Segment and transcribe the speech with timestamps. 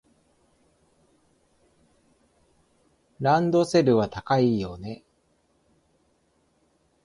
[3.19, 5.03] ランドセルは高いよね。